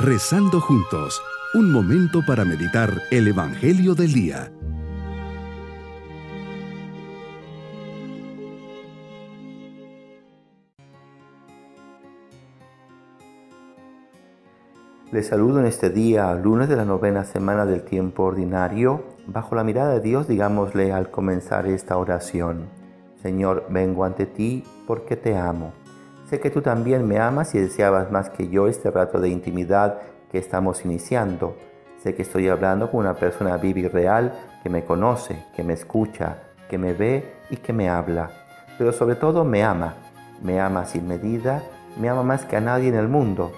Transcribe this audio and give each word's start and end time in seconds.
Rezando 0.00 0.60
juntos, 0.60 1.20
un 1.54 1.72
momento 1.72 2.20
para 2.24 2.44
meditar 2.44 3.02
el 3.10 3.26
Evangelio 3.26 3.96
del 3.96 4.12
Día. 4.12 4.52
Les 15.10 15.26
saludo 15.26 15.58
en 15.58 15.66
este 15.66 15.90
día, 15.90 16.32
lunes 16.34 16.68
de 16.68 16.76
la 16.76 16.84
novena 16.84 17.24
semana 17.24 17.66
del 17.66 17.82
tiempo 17.82 18.22
ordinario. 18.22 19.02
Bajo 19.26 19.56
la 19.56 19.64
mirada 19.64 19.94
de 19.94 20.00
Dios, 20.00 20.28
digámosle 20.28 20.92
al 20.92 21.10
comenzar 21.10 21.66
esta 21.66 21.96
oración, 21.96 22.68
Señor, 23.20 23.66
vengo 23.68 24.04
ante 24.04 24.26
ti 24.26 24.62
porque 24.86 25.16
te 25.16 25.36
amo. 25.36 25.72
Sé 26.28 26.40
que 26.40 26.50
tú 26.50 26.60
también 26.60 27.06
me 27.06 27.18
amas 27.18 27.54
y 27.54 27.58
deseabas 27.58 28.10
más 28.10 28.30
que 28.30 28.48
yo 28.48 28.66
este 28.66 28.90
rato 28.90 29.20
de 29.20 29.28
intimidad 29.28 29.98
que 30.30 30.38
estamos 30.38 30.84
iniciando. 30.84 31.56
Sé 32.02 32.14
que 32.14 32.22
estoy 32.22 32.48
hablando 32.48 32.90
con 32.90 33.00
una 33.00 33.14
persona 33.14 33.56
viva 33.56 33.80
y 33.80 33.88
real 33.88 34.32
que 34.62 34.68
me 34.68 34.84
conoce, 34.84 35.44
que 35.56 35.64
me 35.64 35.72
escucha, 35.72 36.42
que 36.68 36.78
me 36.78 36.92
ve 36.92 37.32
y 37.50 37.56
que 37.56 37.72
me 37.72 37.88
habla. 37.88 38.30
Pero 38.76 38.92
sobre 38.92 39.16
todo 39.16 39.44
me 39.44 39.64
ama. 39.64 39.94
Me 40.42 40.60
ama 40.60 40.84
sin 40.84 41.08
medida, 41.08 41.62
me 41.98 42.08
ama 42.08 42.22
más 42.22 42.44
que 42.44 42.56
a 42.56 42.60
nadie 42.60 42.88
en 42.88 42.94
el 42.94 43.08
mundo 43.08 43.50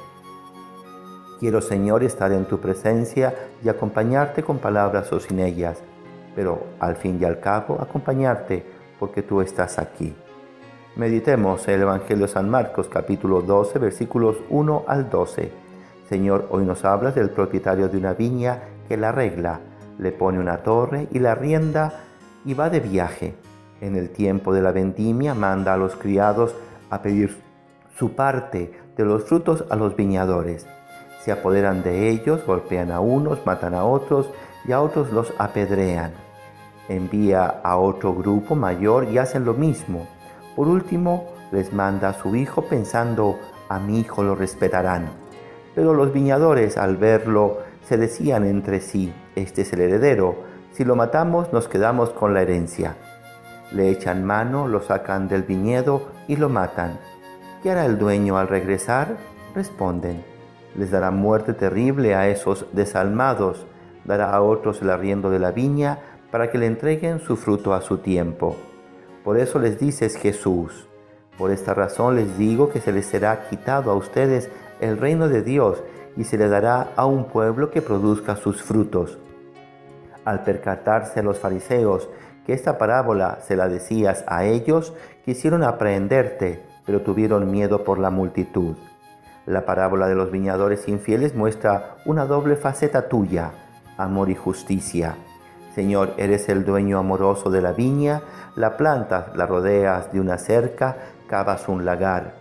Quiero, 1.41 1.63
Señor, 1.63 2.05
estar 2.05 2.33
en 2.33 2.45
tu 2.45 2.61
presencia 2.61 3.35
y 3.65 3.71
acompañarte 3.71 4.43
con 4.43 4.59
palabras 4.59 5.11
o 5.11 5.21
sin 5.21 5.39
ellas, 5.41 5.79
pero 6.37 6.67
al 6.79 6.97
fin 6.97 7.19
y 7.19 7.25
al 7.25 7.41
cabo 7.41 7.81
acompañarte 7.81 8.63
porque 8.99 9.23
tú 9.23 9.41
estás 9.41 9.79
aquí. 9.79 10.15
Meditemos 10.97 11.67
el 11.69 11.83
Evangelio 11.83 12.27
de 12.27 12.33
San 12.33 12.51
Marcos 12.51 12.89
capítulo 12.89 13.43
12 13.43 13.79
versículos 13.79 14.37
1 14.49 14.85
al 14.87 15.09
12. 15.09 15.53
Señor, 16.09 16.49
hoy 16.51 16.65
nos 16.65 16.85
hablas 16.85 17.15
del 17.15 17.31
propietario 17.31 17.89
de 17.89 17.99
una 17.99 18.15
viña 18.15 18.63
que 18.89 18.97
la 18.97 19.11
arregla, 19.11 19.61
le 19.99 20.13
pone 20.13 20.39
una 20.39 20.59
torre 20.59 21.09
y 21.13 21.19
la 21.19 21.35
rienda 21.35 21.93
y 22.45 22.55
va 22.55 22.71
de 22.71 22.81
viaje. 22.81 23.35
En 23.81 23.97
el 23.97 24.11
tiempo 24.11 24.53
de 24.53 24.63
la 24.63 24.73
vendimia 24.73 25.35
manda 25.35 25.75
a 25.75 25.77
los 25.77 25.97
criados 25.97 26.55
a 26.91 27.03
pedir 27.03 27.37
su 27.97 28.15
parte 28.15 28.73
de 28.97 29.05
los 29.05 29.25
frutos 29.25 29.65
a 29.71 29.77
los 29.77 29.97
viñadores 29.97 30.67
se 31.21 31.33
apoderan 31.33 31.83
de 31.83 32.09
ellos, 32.09 32.45
golpean 32.47 32.91
a 32.91 33.01
unos, 33.01 33.45
matan 33.45 33.75
a 33.75 33.85
otros 33.85 34.31
y 34.65 34.73
a 34.73 34.81
otros 34.81 35.13
los 35.13 35.33
apedrean. 35.39 36.13
Envía 36.89 37.61
a 37.63 37.77
otro 37.77 38.15
grupo 38.15 38.55
mayor 38.55 39.05
y 39.05 39.19
hacen 39.19 39.45
lo 39.45 39.55
mismo. 39.55 40.09
Por 40.57 40.69
último, 40.69 41.27
les 41.53 41.73
manda 41.73 42.11
a 42.11 42.15
su 42.15 42.35
hijo 42.37 42.63
pensando, 42.63 43.39
a 43.69 43.79
mi 43.79 44.01
hijo 44.01 44.23
lo 44.23 44.35
respetarán. 44.35 45.11
Pero 45.75 45.95
los 45.95 46.13
viñadores 46.13 46.77
al 46.77 46.97
verlo 46.97 47.59
se 47.83 47.97
decían 47.97 48.45
entre 48.45 48.81
sí, 48.81 49.13
este 49.37 49.63
es 49.63 49.73
el 49.73 49.81
heredero, 49.81 50.37
si 50.73 50.85
lo 50.85 50.97
matamos 50.97 51.53
nos 51.53 51.69
quedamos 51.69 52.11
con 52.11 52.35
la 52.35 52.43
herencia. 52.43 52.97
Le 53.73 53.91
echan 53.91 54.25
mano, 54.25 54.67
lo 54.67 54.83
sacan 54.83 55.29
del 55.29 55.45
viñedo 55.45 56.09
y 56.27 56.37
lo 56.37 56.49
matan. 56.49 56.99
¿Qué 57.63 57.71
hará 57.71 57.87
el 57.87 57.99
dueño 57.99 58.37
al 58.37 58.49
regresar? 58.49 59.17
Responden, 59.55 60.25
les 60.77 60.91
dará 60.91 61.11
muerte 61.11 61.53
terrible 61.53 62.15
a 62.15 62.29
esos 62.29 62.67
desalmados, 62.73 63.67
dará 64.05 64.33
a 64.33 64.43
otros 64.43 64.83
el 64.83 64.91
arriendo 64.91 65.31
de 65.31 65.39
la 65.39 65.53
viña 65.53 65.99
para 66.31 66.51
que 66.51 66.59
le 66.59 66.67
entreguen 66.67 67.21
su 67.21 67.37
fruto 67.37 67.75
a 67.75 67.81
su 67.81 67.99
tiempo. 67.99 68.57
Por 69.25 69.39
eso 69.39 69.59
les 69.59 69.79
dices 69.79 70.17
Jesús, 70.17 70.89
por 71.37 71.51
esta 71.51 71.75
razón 71.75 72.17
les 72.17 72.37
digo 72.39 72.71
que 72.71 72.81
se 72.81 72.93
les 72.93 73.07
será 73.07 73.49
quitado 73.49 73.91
a 73.91 73.95
ustedes 73.95 74.51
el 74.81 74.99
reino 74.99 75.29
de 75.29 75.43
Dios 75.43 75.83
y 76.17 76.25
se 76.25 76.39
le 76.39 76.49
dará 76.49 76.93
a 76.97 77.07
un 77.07 77.25
pueblo 77.25 77.71
que 77.71 77.83
produzca 77.83 78.37
sus 78.37 78.63
frutos. 78.63 79.19
Al 80.25 80.43
percatarse 80.43 81.23
los 81.23 81.39
fariseos 81.39 82.09
que 82.47 82.53
esta 82.53 82.79
parábola 82.79 83.39
se 83.43 83.57
la 83.57 83.69
decías 83.69 84.25
a 84.27 84.45
ellos, 84.45 84.95
quisieron 85.25 85.63
aprehenderte, 85.63 86.63
pero 86.85 87.03
tuvieron 87.03 87.51
miedo 87.51 87.85
por 87.85 87.99
la 87.99 88.11
multitud. 88.11 88.77
La 89.47 89.65
parábola 89.65 90.09
de 90.09 90.15
los 90.15 90.31
viñadores 90.31 90.89
infieles 90.89 91.35
muestra 91.35 91.97
una 92.05 92.27
doble 92.27 92.57
faceta 92.57 93.09
tuya, 93.09 93.53
amor 93.97 94.31
y 94.31 94.35
justicia. 94.35 95.17
Señor, 95.75 96.15
eres 96.17 96.49
el 96.49 96.65
dueño 96.65 96.99
amoroso 96.99 97.51
de 97.51 97.63
la 97.63 97.73
viña, 97.73 98.23
la 98.57 98.77
plantas, 98.77 99.37
la 99.37 99.47
rodeas 99.47 100.13
de 100.13 100.21
una 100.21 100.39
cerca, 100.39 100.97
cavas 101.29 101.69
un 101.69 101.85
lagar. 101.85 102.35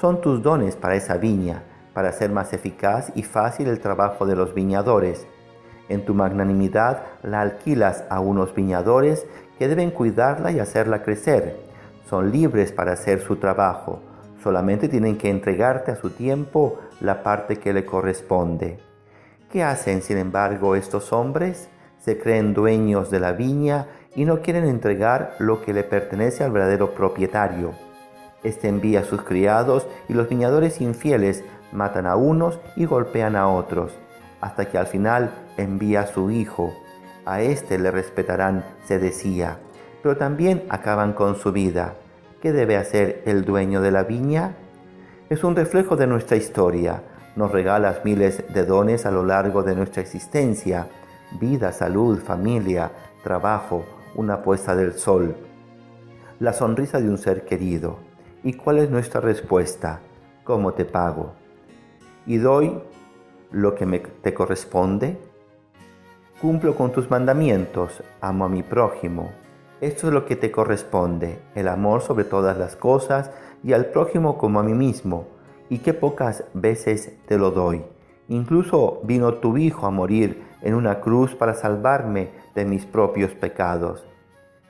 Son 0.00 0.20
tus 0.20 0.42
dones 0.42 0.76
para 0.76 0.96
esa 0.96 1.16
viña, 1.16 1.62
para 1.94 2.10
hacer 2.10 2.30
más 2.30 2.52
eficaz 2.52 3.12
y 3.14 3.22
fácil 3.22 3.68
el 3.68 3.80
trabajo 3.80 4.26
de 4.26 4.36
los 4.36 4.54
viñadores. 4.54 5.26
En 5.88 6.04
tu 6.04 6.14
magnanimidad 6.14 7.02
la 7.22 7.40
alquilas 7.40 8.04
a 8.10 8.20
unos 8.20 8.54
viñadores 8.54 9.26
que 9.58 9.68
deben 9.68 9.90
cuidarla 9.90 10.50
y 10.50 10.58
hacerla 10.58 11.02
crecer. 11.02 11.56
Son 12.08 12.30
libres 12.30 12.72
para 12.72 12.92
hacer 12.92 13.20
su 13.20 13.36
trabajo 13.36 14.00
Solamente 14.44 14.90
tienen 14.90 15.16
que 15.16 15.30
entregarte 15.30 15.90
a 15.90 15.96
su 15.96 16.10
tiempo 16.10 16.78
la 17.00 17.22
parte 17.22 17.56
que 17.56 17.72
le 17.72 17.86
corresponde. 17.86 18.78
¿Qué 19.50 19.62
hacen, 19.62 20.02
sin 20.02 20.18
embargo, 20.18 20.76
estos 20.76 21.14
hombres? 21.14 21.70
Se 22.04 22.18
creen 22.18 22.52
dueños 22.52 23.10
de 23.10 23.18
la 23.18 23.32
viña 23.32 23.86
y 24.14 24.26
no 24.26 24.42
quieren 24.42 24.66
entregar 24.66 25.36
lo 25.38 25.62
que 25.62 25.72
le 25.72 25.84
pertenece 25.84 26.44
al 26.44 26.52
verdadero 26.52 26.94
propietario. 26.94 27.72
Este 28.42 28.68
envía 28.68 29.00
a 29.00 29.04
sus 29.04 29.22
criados 29.22 29.86
y 30.06 30.12
los 30.12 30.28
viñadores 30.28 30.82
infieles 30.82 31.44
matan 31.72 32.04
a 32.06 32.16
unos 32.16 32.60
y 32.76 32.84
golpean 32.84 33.36
a 33.36 33.48
otros, 33.48 33.94
hasta 34.42 34.66
que 34.66 34.76
al 34.76 34.86
final 34.86 35.32
envía 35.56 36.02
a 36.02 36.06
su 36.06 36.30
hijo. 36.30 36.74
A 37.24 37.40
éste 37.40 37.78
le 37.78 37.90
respetarán, 37.90 38.66
se 38.84 38.98
decía, 38.98 39.56
pero 40.02 40.18
también 40.18 40.64
acaban 40.68 41.14
con 41.14 41.36
su 41.36 41.52
vida. 41.52 41.94
¿Qué 42.42 42.52
debe 42.52 42.76
hacer 42.76 43.22
el 43.24 43.46
dueño 43.46 43.80
de 43.80 43.92
la 43.92 44.02
viña? 44.02 44.56
Es 45.30 45.42
un 45.42 45.56
reflejo 45.56 45.96
de 45.96 46.06
nuestra 46.06 46.36
historia. 46.36 47.02
Nos 47.34 47.50
regalas 47.50 48.04
miles 48.04 48.44
de 48.52 48.66
dones 48.66 49.06
a 49.06 49.10
lo 49.10 49.24
largo 49.24 49.62
de 49.62 49.74
nuestra 49.74 50.02
existencia. 50.02 50.86
Vida, 51.38 51.72
salud, 51.72 52.18
familia, 52.20 52.90
trabajo, 53.22 53.84
una 54.14 54.42
puesta 54.42 54.74
del 54.76 54.94
sol. 54.94 55.36
La 56.40 56.52
sonrisa 56.52 57.00
de 57.00 57.08
un 57.08 57.18
ser 57.18 57.44
querido. 57.44 57.98
¿Y 58.42 58.54
cuál 58.54 58.78
es 58.78 58.90
nuestra 58.90 59.20
respuesta? 59.20 60.00
¿Cómo 60.44 60.74
te 60.74 60.84
pago? 60.84 61.32
¿Y 62.26 62.36
doy 62.36 62.78
lo 63.50 63.74
que 63.74 63.86
me, 63.86 63.98
te 63.98 64.32
corresponde? 64.32 65.18
Cumplo 66.40 66.76
con 66.76 66.92
tus 66.92 67.10
mandamientos, 67.10 68.02
amo 68.20 68.44
a 68.44 68.48
mi 68.48 68.62
prójimo, 68.62 69.30
esto 69.80 70.06
es 70.06 70.14
lo 70.14 70.24
que 70.24 70.36
te 70.36 70.50
corresponde, 70.50 71.40
el 71.54 71.68
amor 71.68 72.00
sobre 72.00 72.24
todas 72.24 72.56
las 72.56 72.74
cosas 72.74 73.30
y 73.62 73.72
al 73.72 73.86
prójimo 73.86 74.38
como 74.38 74.60
a 74.60 74.62
mí 74.62 74.72
mismo. 74.72 75.26
Y 75.68 75.80
qué 75.80 75.92
pocas 75.92 76.44
veces 76.54 77.12
te 77.26 77.36
lo 77.36 77.50
doy. 77.50 77.82
Incluso 78.28 79.00
vino 79.02 79.34
tu 79.34 79.58
Hijo 79.58 79.86
a 79.86 79.90
morir 79.90 80.42
en 80.64 80.74
una 80.74 81.00
cruz 81.00 81.36
para 81.36 81.54
salvarme 81.54 82.30
de 82.56 82.64
mis 82.64 82.84
propios 82.84 83.30
pecados. 83.30 84.04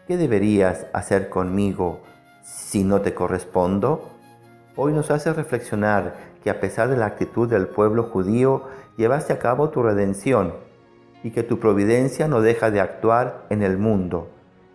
¿Qué 0.06 0.18
deberías 0.18 0.86
hacer 0.92 1.30
conmigo 1.30 2.00
si 2.42 2.84
no 2.84 3.00
te 3.00 3.14
correspondo? 3.14 4.10
Hoy 4.76 4.92
nos 4.92 5.10
hace 5.10 5.32
reflexionar 5.32 6.14
que 6.42 6.50
a 6.50 6.60
pesar 6.60 6.88
de 6.88 6.98
la 6.98 7.06
actitud 7.06 7.48
del 7.48 7.68
pueblo 7.68 8.02
judío, 8.02 8.64
llevaste 8.98 9.32
a 9.32 9.38
cabo 9.38 9.70
tu 9.70 9.82
redención 9.82 10.52
y 11.22 11.30
que 11.30 11.42
tu 11.42 11.58
providencia 11.58 12.28
no 12.28 12.42
deja 12.42 12.70
de 12.70 12.80
actuar 12.80 13.46
en 13.48 13.62
el 13.62 13.78
mundo 13.78 14.28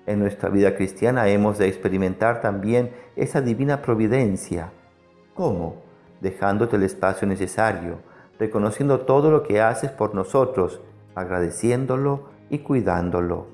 en 0.10 0.18
nuestra 0.18 0.50
vida 0.50 0.76
cristiana 0.76 1.28
hemos 1.28 1.60
de 1.60 1.68
experimentar 1.68 2.42
también 2.42 2.92
esa 3.16 3.42
divina 3.42 3.84
providencia. 3.84 4.72
¿Cómo? 5.36 5.84
Dejándote 6.20 6.78
el 6.78 6.84
espacio 6.84 7.28
necesario, 7.28 8.00
reconociendo 8.40 9.02
todo 9.02 9.30
lo 9.30 9.44
que 9.44 9.62
haces 9.62 9.92
por 9.92 10.16
nosotros, 10.16 10.82
agradeciéndolo 11.20 12.30
y 12.50 12.60
cuidándolo. 12.60 13.48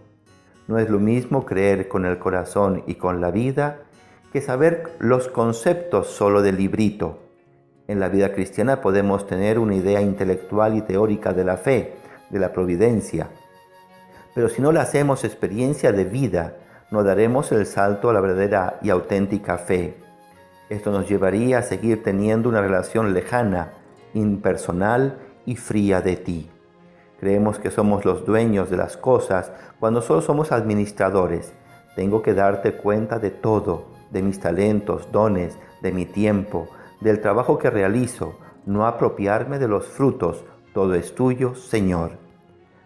No 0.68 0.80
es 0.80 0.90
lo 0.90 1.00
mismo 1.00 1.46
creer 1.46 1.88
con 1.88 2.06
el 2.06 2.18
corazón 2.18 2.84
y 2.88 2.96
con 2.96 3.22
la 3.22 3.32
vida 3.32 3.80
que 4.32 4.42
saber 4.42 4.92
los 5.00 5.28
conceptos 5.28 6.08
solo 6.08 6.42
del 6.42 6.58
librito. 6.58 7.20
En 7.88 8.00
la 8.00 8.10
vida 8.10 8.34
cristiana 8.34 8.82
podemos 8.82 9.28
tener 9.28 9.60
una 9.60 9.76
idea 9.76 10.02
intelectual 10.02 10.76
y 10.76 10.82
teórica 10.82 11.34
de 11.34 11.44
la 11.44 11.58
fe, 11.58 11.94
de 12.30 12.40
la 12.40 12.52
providencia, 12.52 13.30
pero 14.36 14.50
si 14.50 14.62
no 14.62 14.74
le 14.74 14.82
hacemos 14.82 15.24
experiencia 15.24 15.94
de 15.94 16.04
vida, 16.04 16.58
no 16.92 17.04
daremos 17.04 17.54
el 17.54 17.66
salto 17.66 18.10
a 18.10 18.14
la 18.14 18.20
verdadera 18.20 18.80
y 18.82 18.90
auténtica 18.90 19.58
fe. 19.58 19.96
Esto 20.70 20.92
nos 20.92 21.08
llevaría 21.08 21.60
a 21.60 21.64
seguir 21.64 22.04
teniendo 22.04 22.50
una 22.50 22.62
relación 22.62 23.14
lejana, 23.14 23.72
impersonal 24.14 25.20
y 25.46 25.56
fría 25.56 26.02
de 26.02 26.18
ti. 26.18 26.50
Creemos 27.25 27.57
que 27.57 27.72
somos 27.72 28.06
los 28.06 28.24
dueños 28.24 28.69
de 28.69 28.77
las 28.77 28.98
cosas 28.98 29.51
cuando 29.80 30.04
solo 30.04 30.22
somos 30.22 30.51
administradores. 30.51 31.54
Tengo 31.95 32.22
que 32.22 32.36
darte 32.36 32.74
cuenta 32.74 33.18
de 33.18 33.31
todo, 33.31 33.88
de 34.12 34.22
mis 34.22 34.39
talentos, 34.39 35.12
dones, 35.12 35.57
de 35.81 35.92
mi 35.92 36.06
tiempo, 36.06 36.68
del 37.01 37.22
trabajo 37.22 37.57
que 37.57 37.72
realizo. 37.72 38.38
no 38.68 38.86
apropiarme 38.86 39.57
de 39.57 39.68
los 39.68 39.88
frutos. 39.88 40.45
Todo 40.72 40.94
es 40.94 41.16
tuyo, 41.16 41.56
Señor. 41.56 42.12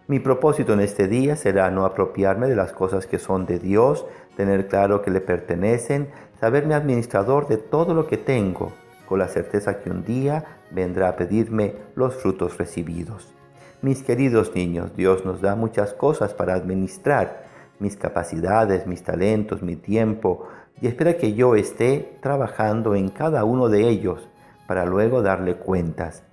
Mi 0.08 0.20
propósito 0.20 0.72
en 0.72 0.80
este 0.80 1.06
día 1.06 1.36
será 1.36 1.70
no 1.70 1.84
apropiarme 1.84 2.48
de 2.48 2.56
las 2.56 2.72
cosas 2.72 3.06
que 3.06 3.18
son 3.18 3.44
de 3.44 3.58
Dios, 3.58 4.06
tener 4.38 4.68
claro 4.68 5.02
que 5.02 5.10
le 5.10 5.20
pertenecen, 5.20 6.08
saberme 6.40 6.72
administrador 6.72 7.46
de 7.46 7.58
todo 7.58 7.92
lo 7.92 8.06
que 8.06 8.16
tengo, 8.16 8.72
con 9.06 9.18
la 9.18 9.28
certeza 9.28 9.80
que 9.80 9.90
un 9.90 10.02
día 10.02 10.62
vendrá 10.70 11.10
a 11.10 11.16
pedirme 11.16 11.74
los 11.94 12.14
frutos 12.14 12.56
recibidos. 12.56 13.34
Mis 13.82 14.02
queridos 14.02 14.54
niños, 14.54 14.94
Dios 14.94 15.24
nos 15.24 15.40
da 15.40 15.54
muchas 15.54 15.94
cosas 15.94 16.34
para 16.34 16.52
administrar, 16.52 17.44
mis 17.78 17.96
capacidades, 17.96 18.86
mis 18.86 19.02
talentos, 19.02 19.62
mi 19.62 19.74
tiempo, 19.74 20.46
y 20.82 20.86
espera 20.86 21.16
que 21.16 21.32
yo 21.32 21.54
esté 21.54 22.18
trabajando 22.20 22.94
en 22.94 23.08
cada 23.08 23.42
uno 23.44 23.70
de 23.70 23.88
ellos 23.88 24.28
para 24.66 24.84
luego 24.84 25.22
darle 25.22 25.54
cuentas. 25.54 26.24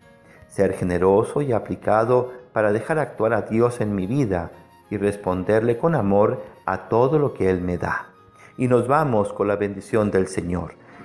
Ser 0.50 0.74
generoso 0.74 1.42
y 1.42 1.54
aplicado 1.54 2.34
para 2.52 2.74
dejar 2.74 3.00
actuar 3.00 3.34
a 3.34 3.44
Dios 3.44 3.80
en 3.80 3.96
mi 3.96 4.08
vida 4.08 4.52
y 4.90 4.98
responderle 4.98 5.78
con 5.78 5.96
amor 5.96 6.44
a 6.66 6.90
todo 6.90 7.18
lo 7.18 7.34
que 7.34 7.50
Él 7.50 7.62
me 7.62 7.78
da. 7.78 8.08
Y 8.58 8.68
nos 8.68 8.90
vamos 8.90 9.32
con 9.32 9.48
la 9.48 9.56
bendición 9.56 10.12
del 10.12 10.28
Señor. 10.28 10.74